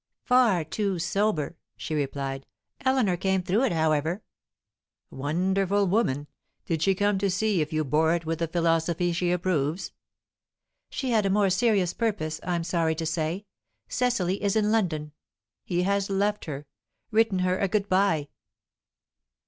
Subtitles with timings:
[0.23, 2.47] "Far too sober," she replied.
[2.83, 4.23] "Eleanor came through it, however."
[5.11, 6.25] "Wonderful woman!
[6.65, 9.93] Did she come to see if you bore it with the philosophy she approves?"
[10.89, 13.45] "She had a more serious purpose, I'm sorry to say,
[13.89, 15.11] Cecily is in London,
[15.63, 16.65] He has left her
[17.11, 18.29] written her a good bye."